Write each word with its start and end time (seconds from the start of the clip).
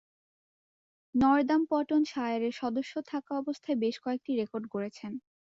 নর্দাম্পটনশায়ারের 1.15 2.53
সদস্য 2.53 2.93
থাকা 3.07 3.31
অবস্থায় 3.41 3.77
বেশ 3.83 3.95
কয়েকটি 3.99 4.31
রেকর্ড 4.35 4.65
গড়েন। 4.67 5.13